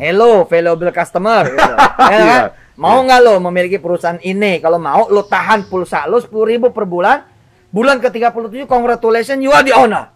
Hello, 0.00 0.48
valuable 0.48 0.88
customer. 0.90 1.44
Gitu. 1.44 1.72
Ya 2.00 2.16
Iya. 2.16 2.24
kan? 2.24 2.42
Mau 2.80 3.04
nggak 3.04 3.20
lo 3.20 3.36
memiliki 3.44 3.76
perusahaan 3.76 4.16
ini? 4.24 4.56
Kalau 4.56 4.80
mau, 4.80 5.12
lo 5.12 5.20
tahan 5.20 5.68
pulsa 5.68 6.08
lo 6.08 6.16
10 6.16 6.32
ribu 6.48 6.72
per 6.72 6.88
bulan. 6.88 7.28
Bulan 7.70 8.00
ke-37, 8.00 8.64
congratulations, 8.66 9.38
you 9.38 9.52
are 9.52 9.60
the 9.62 9.70
owner. 9.70 10.10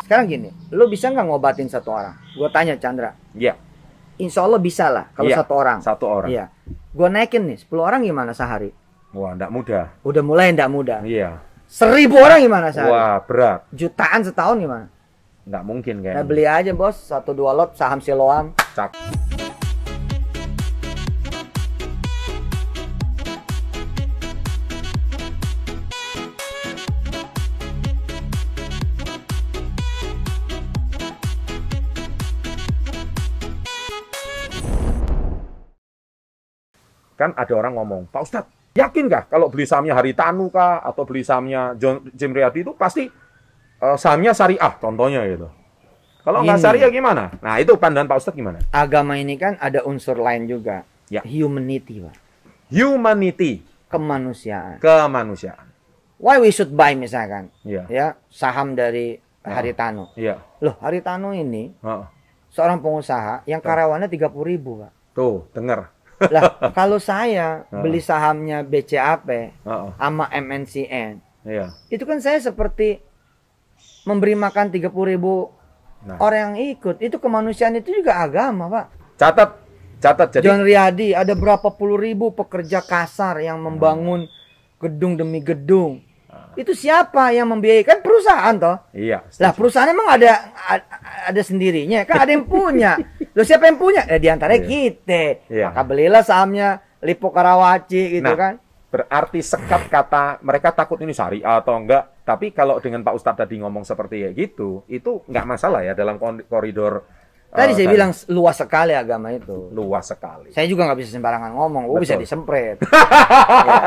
Sekarang 0.00 0.24
gini, 0.24 0.48
lo 0.70 0.86
bisa 0.86 1.10
nggak 1.10 1.26
ngobatin 1.26 1.68
satu 1.68 1.90
orang? 1.92 2.14
Gue 2.32 2.48
tanya 2.48 2.78
Chandra. 2.78 3.12
Iya, 3.34 3.58
Insya 4.16 4.46
Allah 4.46 4.56
bisa 4.56 4.88
lah 4.88 5.10
kalau 5.12 5.28
Iya, 5.28 5.36
satu 5.42 5.52
orang. 5.52 5.78
satu 5.82 6.04
orang. 6.06 6.30
Iya. 6.32 6.44
Gue 6.94 7.08
naikin 7.10 7.44
nih, 7.44 7.58
10 7.60 7.82
orang 7.82 8.00
gimana 8.06 8.30
sehari? 8.32 8.70
Wah, 9.12 9.34
enggak 9.34 9.50
mudah. 9.50 9.84
Udah 10.00 10.22
mulai 10.22 10.54
ndak 10.54 10.70
mudah. 10.70 11.02
Iya. 11.02 11.42
Seribu 11.66 12.16
orang 12.22 12.40
gimana 12.40 12.70
sehari? 12.70 12.88
Wah, 12.94 13.18
berat. 13.26 13.66
Jutaan 13.74 14.22
setahun 14.22 14.56
gimana? 14.56 14.86
Enggak 15.48 15.64
mungkin 15.64 15.94
Nah 16.04 16.12
kayaknya. 16.12 16.24
beli 16.28 16.44
aja 16.44 16.72
bos, 16.76 16.96
satu 17.00 17.32
dua 17.32 17.56
lot 17.56 17.72
saham 17.72 18.00
Siloam. 18.04 18.52
Cak. 18.76 18.92
Kan 37.20 37.36
ada 37.36 37.52
orang 37.52 37.76
ngomong, 37.76 38.08
Pak 38.08 38.24
Ustadz, 38.24 38.48
yakin 38.72 39.04
nggak 39.04 39.28
kalau 39.28 39.52
beli 39.52 39.68
sahamnya 39.68 39.92
Haritanu 39.92 40.48
kah 40.48 40.80
atau 40.80 41.04
beli 41.04 41.20
sahamnya 41.20 41.76
John 41.76 42.00
Jim 42.16 42.32
Riyadi 42.32 42.64
itu 42.64 42.72
pasti 42.72 43.12
eh, 43.80 43.96
sahamnya 43.96 44.32
syariah 44.32 44.72
contohnya 44.76 45.24
gitu. 45.26 45.48
Kalau 46.20 46.44
nggak 46.44 46.60
syariah 46.60 46.88
gimana? 46.88 47.32
Nah 47.40 47.56
itu 47.56 47.72
pandangan 47.74 48.06
Pak 48.06 48.18
Ustadz 48.20 48.36
gimana? 48.36 48.60
Agama 48.70 49.16
ini 49.16 49.34
kan 49.34 49.56
ada 49.56 49.80
unsur 49.82 50.16
lain 50.16 50.44
juga. 50.44 50.84
Ya. 51.08 51.24
Humanity, 51.24 52.00
Pak. 52.00 52.14
Humanity, 52.70 53.66
Kemanusiaan. 53.90 54.78
kemanusiaan. 54.78 55.66
Why 56.16 56.38
we 56.38 56.52
should 56.52 56.70
buy 56.70 56.92
misalkan, 56.94 57.48
Iya, 57.62 57.82
ya 57.88 58.06
saham 58.28 58.76
dari 58.76 59.18
Oh. 59.40 59.48
Haritano. 59.48 60.12
iya. 60.14 60.36
Loh, 60.60 60.76
Haritano 60.78 61.32
ini 61.32 61.72
Heeh. 61.80 62.04
seorang 62.46 62.78
pengusaha 62.78 63.40
yang 63.44 63.58
karyawannya 63.58 64.04
30 64.06 64.44
ribu, 64.44 64.84
Pak. 64.84 64.92
Tuh, 65.16 65.48
denger. 65.50 65.88
Lah, 66.28 66.42
kalau 66.78 67.00
saya 67.00 67.64
beli 67.72 67.98
sahamnya 67.98 68.60
BCAP 68.60 69.26
Heeh. 69.64 69.88
sama 69.96 70.28
MNCN, 70.28 71.24
Iya. 71.42 71.72
itu 71.88 72.04
kan 72.04 72.20
saya 72.20 72.36
seperti 72.36 73.00
memberi 74.04 74.34
makan 74.34 74.70
30 74.70 74.90
ribu 75.06 75.50
Nah, 76.00 76.16
orang 76.16 76.56
yang 76.56 76.80
ikut. 76.80 76.96
Itu 76.96 77.20
kemanusiaan 77.20 77.76
itu 77.76 77.92
juga 77.92 78.24
agama, 78.24 78.72
Pak. 78.72 78.86
catat, 79.20 79.50
catat. 80.00 80.28
Jadi, 80.32 80.48
John 80.48 80.64
Riyadi 80.64 81.12
ada 81.12 81.36
berapa 81.36 81.68
puluh 81.76 82.00
ribu 82.00 82.32
pekerja 82.32 82.80
kasar 82.80 83.36
yang 83.44 83.60
membangun 83.60 84.24
gedung 84.80 85.20
demi 85.20 85.44
gedung. 85.44 86.00
Itu 86.56 86.72
siapa 86.72 87.36
yang 87.36 87.52
membiayai? 87.52 87.84
Kan 87.84 88.00
perusahaan 88.00 88.56
toh. 88.56 88.80
iya. 88.90 89.20
Lah 89.20 89.52
setuju. 89.52 89.56
perusahaan 89.60 89.92
emang 89.92 90.08
ada 90.08 90.32
ada 91.28 91.42
sendirinya. 91.44 92.08
Kan 92.08 92.16
ada 92.24 92.32
yang 92.32 92.48
punya. 92.48 92.96
Loh 93.36 93.44
siapa 93.44 93.68
yang 93.68 93.76
punya? 93.76 94.08
Eh, 94.08 94.16
di 94.16 94.32
antara 94.32 94.56
Iya. 94.56 94.64
kita. 94.64 95.22
Iya. 95.52 95.66
Maka 95.68 95.82
belilah 95.84 96.24
sahamnya 96.24 96.80
Lipo 97.04 97.28
Karawaci 97.28 98.18
gitu 98.18 98.24
Nah, 98.24 98.40
kan. 98.40 98.54
Berarti 98.88 99.44
sekat 99.44 99.86
kata 99.86 100.40
mereka 100.40 100.72
takut 100.72 100.96
ini 100.98 101.12
syariah 101.12 101.60
atau 101.60 101.76
enggak. 101.76 102.08
Tapi 102.30 102.54
kalau 102.54 102.78
dengan 102.78 103.02
Pak 103.02 103.14
Ustadz 103.18 103.42
tadi 103.42 103.58
ngomong 103.58 103.82
seperti 103.82 104.22
kayak 104.22 104.34
gitu, 104.38 104.86
itu 104.86 105.18
enggak 105.26 105.50
masalah 105.50 105.82
ya 105.82 105.98
dalam 105.98 106.14
koridor. 106.46 107.02
Tadi 107.50 107.74
eh, 107.74 107.76
saya 107.82 107.88
bilang 107.90 108.14
luas 108.30 108.54
sekali 108.54 108.94
agama 108.94 109.34
itu. 109.34 109.74
luas 109.74 110.06
sekali. 110.06 110.54
Saya 110.54 110.70
juga 110.70 110.86
nggak 110.86 111.02
bisa 111.02 111.10
sembarangan 111.18 111.50
ngomong, 111.58 111.90
gue 111.90 112.06
bisa 112.06 112.14
Betul. 112.14 112.22
disempret. 112.22 112.76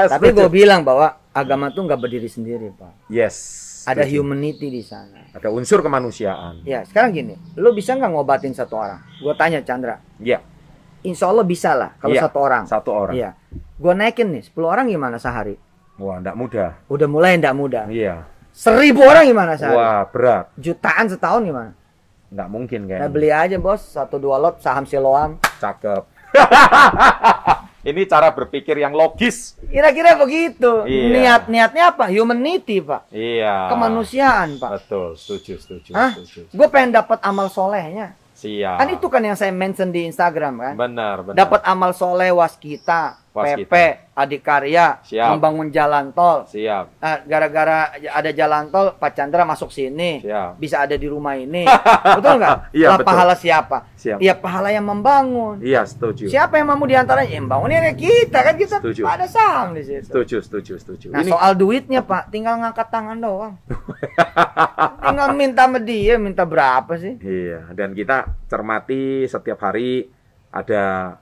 Ya, 0.04 0.12
tapi 0.12 0.36
gue 0.36 0.50
bilang 0.52 0.84
bahwa 0.84 1.16
agama 1.32 1.72
tuh 1.72 1.88
nggak 1.88 1.96
berdiri 1.96 2.28
sendiri, 2.28 2.76
Pak. 2.76 3.08
Yes. 3.08 3.64
Ada 3.88 4.04
setuju. 4.04 4.20
humanity 4.20 4.68
di 4.68 4.84
sana. 4.84 5.24
Ada 5.32 5.48
unsur 5.48 5.80
kemanusiaan. 5.80 6.68
Ya, 6.68 6.84
sekarang 6.84 7.16
gini, 7.16 7.40
lo 7.56 7.72
bisa 7.72 7.96
nggak 7.96 8.12
ngobatin 8.12 8.52
satu 8.52 8.76
orang? 8.76 9.00
Gue 9.24 9.32
tanya 9.40 9.64
Chandra, 9.64 10.04
Iya, 10.20 10.44
insya 11.08 11.32
Allah 11.32 11.48
bisa 11.48 11.72
lah 11.72 11.96
kalau 12.04 12.16
Iya, 12.16 12.28
satu 12.28 12.38
orang. 12.44 12.64
satu 12.68 12.90
orang. 12.92 13.16
Iya. 13.16 13.30
Gue 13.80 13.94
naikin 13.96 14.28
nih, 14.36 14.44
10 14.44 14.68
orang 14.68 14.92
gimana 14.92 15.16
sehari? 15.16 15.56
Wah, 16.00 16.20
enggak 16.20 16.36
mudah. 16.36 16.70
Udah 16.92 17.08
mulai 17.08 17.40
ndak 17.40 17.56
mudah. 17.56 17.86
Iya. 17.88 18.28
Seribu 18.54 19.02
orang 19.02 19.26
gimana 19.26 19.58
sehari? 19.58 19.74
Wah, 19.74 20.06
berat. 20.06 20.46
Jutaan 20.56 21.10
setahun 21.10 21.42
gimana? 21.42 21.74
Enggak 22.30 22.50
mungkin 22.50 22.80
Nah 22.86 22.88
kayaknya. 23.02 23.10
beli 23.10 23.30
aja 23.30 23.58
bos, 23.58 23.82
satu 23.82 24.18
dua 24.18 24.38
lot 24.38 24.62
saham 24.62 24.86
Siloam. 24.86 25.42
Cakep. 25.58 26.06
Ini 27.84 28.08
cara 28.08 28.32
berpikir 28.32 28.80
yang 28.80 28.96
logis. 28.96 29.60
Kira-kira 29.68 30.16
begitu. 30.16 30.88
Iya. 30.88 31.12
Niat-niatnya 31.44 31.84
apa? 31.92 32.08
Humanity, 32.08 32.80
Pak. 32.80 33.12
Iya. 33.12 33.68
Kemanusiaan, 33.76 34.56
Pak. 34.56 34.70
Betul, 34.80 35.20
setuju, 35.20 35.60
setuju, 35.60 35.92
Hah? 35.92 36.16
setuju. 36.16 36.48
Gue 36.56 36.68
pengen 36.72 36.96
dapat 36.96 37.20
amal 37.20 37.52
solehnya. 37.52 38.16
Siap. 38.40 38.80
Kan 38.80 38.88
itu 38.88 39.08
kan 39.12 39.22
yang 39.22 39.36
saya 39.36 39.52
mention 39.52 39.92
di 39.92 40.08
Instagram 40.08 40.64
kan. 40.64 40.74
Benar, 40.80 41.16
benar. 41.28 41.36
Dapat 41.36 41.62
amal 41.68 41.92
soleh 41.92 42.32
waskita, 42.32 43.20
PP, 43.34 43.66
Waskita. 43.66 44.14
adikarya, 44.14 44.86
Siap. 45.02 45.34
membangun 45.34 45.74
jalan 45.74 46.14
tol. 46.14 46.46
Siap. 46.46 47.02
Ah, 47.02 47.18
gara-gara 47.26 47.90
ada 47.90 48.30
jalan 48.30 48.70
tol, 48.70 48.94
Pak 48.94 49.18
Chandra 49.18 49.42
masuk 49.42 49.74
sini. 49.74 50.22
Siap. 50.22 50.62
Bisa 50.62 50.86
ada 50.86 50.94
di 50.94 51.10
rumah 51.10 51.34
ini. 51.34 51.66
betul 52.22 52.38
nggak? 52.38 52.70
Iya, 52.78 52.88
Lah, 52.94 52.98
betul. 53.02 53.10
pahala 53.10 53.34
siapa? 53.34 53.90
Siap. 53.98 54.22
Ya 54.22 54.38
pahala 54.38 54.70
yang 54.70 54.86
membangun. 54.86 55.66
Iya, 55.66 55.82
setuju. 55.84 56.30
Siapa 56.30 56.62
yang 56.62 56.70
mau 56.70 56.86
di 56.86 56.94
antaranya? 56.94 57.26
Yang 57.34 57.48
bangunnya 57.50 57.80
ya 57.90 57.94
kita 57.98 58.40
kan 58.46 58.54
kita 58.54 58.78
Setuju. 58.86 59.02
ada 59.10 59.26
saham 59.26 59.74
di 59.74 59.82
situ. 59.82 60.06
Setuju, 60.06 60.38
setuju, 60.46 60.74
setuju. 60.78 61.06
Nah 61.10 61.26
Ini 61.26 61.34
soal 61.34 61.52
duitnya 61.58 62.06
Pak, 62.06 62.30
tinggal 62.30 62.62
ngangkat 62.62 62.88
tangan 62.94 63.18
doang. 63.18 63.58
tinggal 65.10 65.30
minta 65.34 65.66
sama 65.66 65.82
dia, 65.82 66.22
minta 66.22 66.46
berapa 66.46 66.94
sih? 67.02 67.18
Iya, 67.18 67.74
dan 67.74 67.98
kita 67.98 68.30
cermati 68.46 69.26
setiap 69.26 69.58
hari 69.58 70.14
ada 70.54 71.18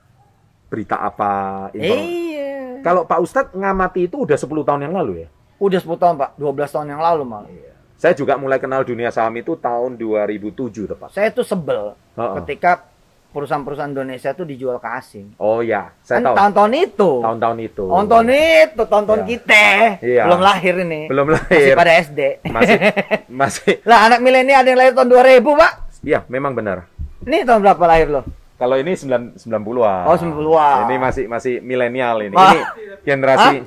berita 0.71 0.95
apa 0.95 1.31
info. 1.75 1.91
Iya. 1.91 2.79
Kalau 2.79 3.03
Pak 3.03 3.19
Ustadz 3.19 3.51
ngamati 3.51 4.07
itu 4.07 4.15
udah 4.17 4.33
10 4.33 4.47
tahun 4.63 4.87
yang 4.87 4.95
lalu 4.95 5.13
ya. 5.21 5.29
Udah 5.59 5.77
10 5.77 5.93
tahun 5.93 6.15
Pak, 6.15 6.29
12 6.39 6.71
tahun 6.71 6.87
yang 6.89 7.01
lalu 7.03 7.23
malah. 7.23 7.51
Saya 7.93 8.15
juga 8.15 8.33
mulai 8.33 8.57
kenal 8.57 8.81
dunia 8.81 9.11
saham 9.11 9.35
itu 9.35 9.53
tahun 9.53 9.93
2007 9.93 10.89
tepat. 10.89 11.13
Saya 11.13 11.29
tuh 11.29 11.45
sebel 11.45 11.93
Heeh. 12.15 12.33
ketika 12.41 12.89
perusahaan-perusahaan 13.29 13.87
Indonesia 13.87 14.33
tuh 14.33 14.43
dijual 14.43 14.75
ke 14.75 14.89
asing. 14.89 15.37
Oh 15.37 15.61
ya, 15.61 15.93
saya 16.01 16.17
Kan 16.17 16.25
tahu. 16.25 16.35
tahun-tahun 16.35 16.71
itu. 16.81 17.11
Tahun-tahun 17.21 17.57
itu. 17.61 17.85
Tahun-tahun 17.85 18.27
itu, 18.33 18.81
tahun-tahun 18.83 19.21
Iya. 19.21 19.27
kita. 19.29 19.65
Iya. 20.01 20.23
Belum 20.25 20.41
lahir 20.41 20.73
ini. 20.81 21.01
Belum 21.07 21.25
Masih 21.29 21.45
lahir. 21.53 21.73
pada 21.77 21.91
SD. 21.93 22.19
Masih 22.49 22.77
masih 23.45 23.73
lah 23.85 23.99
anak 24.09 24.19
milenial 24.19 24.59
ada 24.59 24.67
yang 24.67 24.79
lahir 24.81 24.93
tahun 24.97 25.09
2000, 25.11 25.53
Pak. 25.53 25.71
Iya, 26.01 26.19
memang 26.25 26.51
benar. 26.51 26.89
Ini 27.21 27.45
tahun 27.45 27.61
berapa 27.61 27.83
lahir 27.85 28.07
lo? 28.09 28.21
Kalau 28.61 28.77
ini 28.77 28.93
9 28.93 29.41
90-an. 29.41 30.05
Oh, 30.05 30.13
90-an. 30.13 30.85
Ini 30.85 30.95
masih 31.01 31.25
masih 31.25 31.53
milenial 31.65 32.21
ini. 32.21 32.37
Wah. 32.37 32.53
Ini 32.53 32.61
generasi 33.01 33.65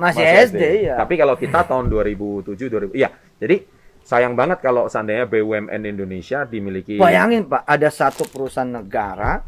Masih, 0.00 0.24
SD, 0.24 0.88
ya. 0.88 0.96
Tapi 0.96 1.16
kalau 1.20 1.36
kita 1.36 1.64
tahun 1.64 1.88
2007 1.92 2.56
2000 2.56 2.92
iya. 2.96 3.08
Jadi 3.40 3.64
sayang 4.04 4.36
banget 4.36 4.60
kalau 4.60 4.88
seandainya 4.88 5.28
BUMN 5.28 5.82
Indonesia 5.84 6.48
dimiliki 6.48 6.96
Bayangin 6.96 7.44
Pak, 7.48 7.68
ada 7.68 7.88
satu 7.92 8.24
perusahaan 8.24 8.68
negara 8.68 9.44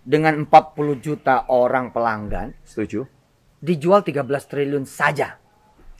dengan 0.00 0.48
40 0.48 0.96
juta 0.96 1.44
orang 1.52 1.92
pelanggan 1.92 2.56
setuju? 2.64 3.04
dijual 3.62 4.02
13 4.02 4.26
triliun 4.50 4.84
saja. 4.84 5.38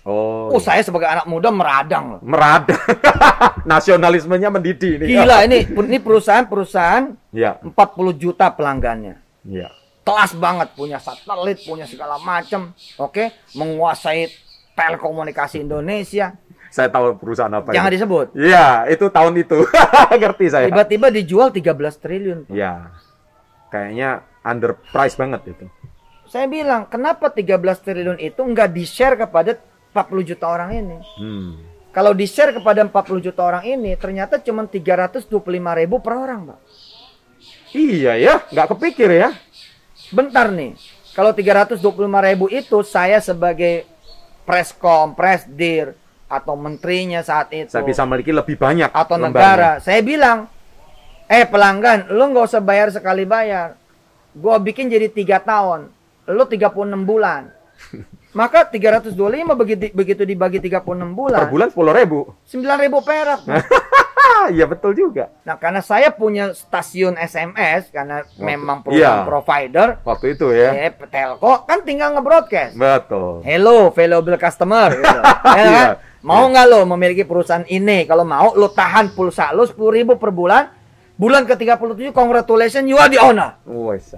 Oh. 0.02 0.50
Oh, 0.50 0.58
saya 0.58 0.82
sebagai 0.82 1.06
anak 1.06 1.30
muda 1.30 1.54
meradang 1.54 2.18
loh. 2.18 2.20
merada. 2.26 2.74
Nasionalismenya 3.70 4.50
mendidih 4.50 4.98
nih. 4.98 5.06
Gila 5.14 5.46
ini 5.46 5.62
ini 5.66 5.98
perusahaan-perusahaan 6.02 7.14
Iya, 7.30 7.62
40 7.62 7.72
juta 8.18 8.50
pelanggannya. 8.50 9.22
iya. 9.46 9.70
Kelas 10.02 10.34
banget 10.34 10.74
punya 10.74 10.98
satelit, 10.98 11.62
punya 11.62 11.86
segala 11.86 12.18
macam. 12.18 12.74
Oke, 12.98 13.30
menguasai 13.54 14.26
telekomunikasi 14.74 15.62
Indonesia. 15.62 16.34
Saya 16.74 16.90
tahu 16.90 17.14
perusahaan 17.14 17.52
apa 17.52 17.70
Jangan 17.70 17.86
itu. 17.86 17.96
disebut. 18.02 18.26
Iya, 18.34 18.90
itu 18.90 19.06
tahun 19.06 19.34
itu. 19.38 19.62
Ngerti 20.18 20.46
saya. 20.50 20.66
Tiba-tiba 20.66 21.06
dijual 21.06 21.54
13 21.54 22.02
triliun. 22.02 22.40
Iya. 22.50 22.90
Kayaknya 23.70 24.10
underprice 24.42 25.14
banget 25.14 25.54
itu. 25.54 25.64
Saya 26.26 26.50
bilang, 26.50 26.90
kenapa 26.90 27.30
13 27.30 27.54
triliun 27.78 28.18
itu 28.18 28.40
nggak 28.42 28.74
di-share 28.74 29.14
kepada 29.14 29.54
40 29.92 30.28
juta 30.34 30.46
orang 30.48 30.70
ini? 30.72 30.98
Hmm. 31.20 31.52
Kalau 31.92 32.16
di-share 32.16 32.56
kepada 32.56 32.80
40 32.88 33.20
juta 33.20 33.44
orang 33.44 33.64
ini, 33.68 33.92
ternyata 34.00 34.40
cuma 34.40 34.64
325 34.64 35.28
ribu 35.52 36.00
per 36.00 36.12
orang, 36.16 36.40
Pak. 36.56 36.58
Iya 37.76 38.16
ya, 38.16 38.34
nggak 38.48 38.76
kepikir 38.76 39.12
ya. 39.12 39.36
Bentar 40.08 40.48
nih, 40.48 40.72
kalau 41.12 41.36
325 41.36 41.84
ribu 42.24 42.48
itu 42.48 42.80
saya 42.80 43.20
sebagai 43.20 43.84
preskom, 44.48 45.12
presdir, 45.12 45.92
atau 46.32 46.56
menterinya 46.56 47.20
saat 47.20 47.52
itu, 47.52 47.76
Saya 47.76 47.84
bisa 47.84 48.08
memiliki 48.08 48.32
lebih 48.32 48.56
banyak 48.56 48.88
atau 48.88 49.20
negara, 49.20 49.76
saya 49.84 50.00
bilang, 50.00 50.48
Eh 51.32 51.48
pelanggan, 51.48 52.12
lu 52.12 52.28
nggak 52.28 52.44
usah 52.44 52.60
bayar 52.60 52.92
sekali 52.92 53.24
bayar. 53.24 53.80
Gua 54.36 54.60
bikin 54.60 54.92
jadi 54.92 55.08
tiga 55.08 55.40
tahun. 55.40 55.88
Lu 56.28 56.44
36 56.44 57.08
bulan. 57.08 57.48
Maka 58.32 58.64
325 58.64 59.12
begitu 59.52 59.84
begitu 59.92 60.22
dibagi 60.24 60.56
36 60.58 60.80
bulan, 61.12 61.38
Per 61.38 61.52
bulan 61.52 61.68
sepuluh 61.68 61.92
ribu. 61.92 62.32
9.000 62.48 62.64
perak. 63.02 63.40
Ah, 63.44 64.48
iya 64.54 64.64
betul 64.64 64.96
juga. 64.96 65.28
Nah, 65.44 65.54
karena 65.54 65.78
saya 65.78 66.08
punya 66.08 66.50
stasiun 66.50 67.14
SMS 67.14 67.92
karena 67.92 68.24
Waktu- 68.24 68.40
memang 68.40 68.80
perusahaan 68.80 69.20
iya. 69.20 69.28
provider, 69.28 69.88
Waktu 70.00 70.26
itu 70.32 70.46
ya. 70.48 70.70
eh, 70.72 70.92
telco 71.06 71.62
kan 71.62 71.84
tinggal 71.84 72.16
nge-broadcast. 72.16 72.72
Betul. 72.72 73.44
Hello, 73.44 73.92
valuable 73.92 74.36
customer. 74.36 74.88
Gitu. 74.90 75.20
Ya 75.52 75.52
Iya. 75.52 75.70
kan? 75.70 75.86
Mau 76.22 76.46
nggak 76.48 76.66
lo 76.66 76.86
memiliki 76.88 77.26
perusahaan 77.26 77.66
ini? 77.66 78.06
Kalau 78.06 78.22
mau, 78.22 78.54
lo 78.54 78.70
tahan 78.70 79.12
pulsa 79.12 79.52
lo 79.52 79.66
10 79.66 79.76
ribu 79.92 80.16
per 80.16 80.30
bulan. 80.30 80.72
Bulan 81.12 81.44
ke-37, 81.44 82.10
congratulations, 82.10 82.88
you 82.88 82.96
are 82.96 83.06
the 83.06 83.20
owner. 83.20 83.60
Wes. 83.62 84.16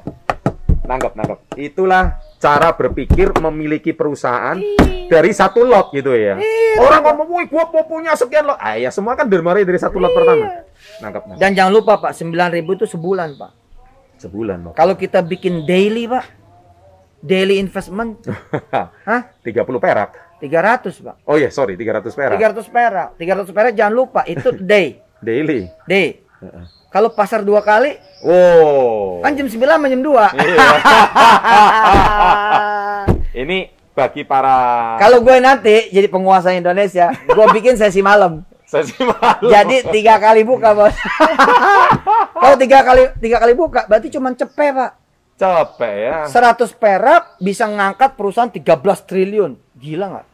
Nangkep, 0.84 1.12
nangkep. 1.12 1.38
Itulah 1.58 2.16
cara 2.44 2.76
berpikir 2.76 3.32
memiliki 3.41 3.96
perusahaan 3.96 4.61
dari 5.08 5.32
satu 5.32 5.64
lot 5.64 5.88
gitu 5.96 6.12
ya. 6.12 6.37
Orang 6.76 7.00
ngomong, 7.00 7.41
wih 7.41 7.46
gua 7.49 7.64
mau 7.73 7.88
punya 7.88 8.12
sekian 8.12 8.44
lot. 8.44 8.61
Ah 8.61 8.76
ya 8.76 8.93
semua 8.93 9.17
kan 9.17 9.25
dimulai 9.25 9.64
dari 9.64 9.81
satu 9.81 9.96
lot 9.96 10.12
pertama. 10.12 10.61
Nangkep, 11.00 11.23
nangkep. 11.25 11.41
Dan 11.41 11.50
jangan 11.56 11.73
lupa, 11.73 11.96
Pak, 11.96 12.12
9 12.12 12.29
ribu 12.52 12.76
itu 12.76 12.85
sebulan, 12.85 13.41
Pak. 13.41 13.50
Sebulan, 14.20 14.58
Pak. 14.69 14.73
Kalau 14.76 14.94
kita 15.00 15.25
bikin 15.25 15.64
daily, 15.64 16.05
Pak, 16.05 16.25
daily 17.25 17.56
investment, 17.56 18.20
hah? 19.08 19.32
30 19.40 19.64
perak. 19.81 20.11
300, 20.44 21.00
Pak. 21.00 21.17
Oh 21.25 21.40
iya, 21.40 21.49
sorry, 21.49 21.81
300 21.81 22.12
perak. 22.12 22.37
300 22.37 22.69
perak. 22.69 23.08
300 23.17 23.56
perak 23.56 23.73
jangan 23.73 23.94
lupa, 23.97 24.20
itu 24.29 24.52
day. 24.73 25.00
Daily. 25.25 25.73
Day. 25.88 26.20
Kalau 26.88 27.11
pasar 27.11 27.41
dua 27.41 27.58
kali, 27.58 27.99
Wow. 28.20 29.20
kan 29.20 29.35
jam 29.35 29.44
9 29.44 29.58
sama 29.58 29.87
jam 29.87 30.00
2. 30.00 30.14
Iya. 30.32 30.69
Ini 33.37 33.58
bagi 33.91 34.23
para 34.23 34.55
Kalau 34.96 35.20
gue 35.20 35.37
nanti 35.38 35.91
jadi 35.91 36.06
penguasa 36.06 36.50
Indonesia, 36.50 37.11
gue 37.12 37.46
bikin 37.52 37.75
sesi 37.75 38.00
malam. 38.00 38.43
sesi 38.64 38.96
malam. 38.99 39.38
Jadi 39.44 39.87
tiga 39.93 40.17
kali 40.17 40.41
buka 40.43 40.73
bos. 40.73 40.94
Kalau 42.41 42.56
tiga 42.56 42.81
kali 42.81 43.12
tiga 43.19 43.37
kali 43.38 43.52
buka, 43.52 43.85
berarti 43.85 44.08
cuma 44.08 44.32
cepet 44.32 44.73
pak. 44.73 44.90
capek 45.35 45.94
ya. 46.00 46.17
100 46.31 46.62
perak 46.73 47.23
bisa 47.38 47.67
ngangkat 47.67 48.14
perusahaan 48.14 48.47
13 48.47 48.62
triliun. 49.05 49.58
Gila 49.75 50.06
nggak? 50.08 50.26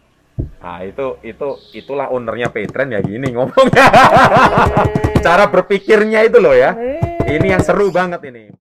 Nah, 0.60 0.84
itu 0.84 1.16
itu 1.24 1.48
itulah 1.72 2.12
ownernya 2.12 2.52
Petren 2.52 2.92
ya 2.92 3.00
gini 3.00 3.32
ngomongnya. 3.32 3.88
Cara 5.24 5.48
berpikirnya 5.48 6.20
itu 6.28 6.36
loh 6.36 6.52
ya. 6.52 6.76
Ini 7.24 7.46
yang 7.56 7.62
seru 7.64 7.88
banget 7.88 8.20
ini. 8.28 8.59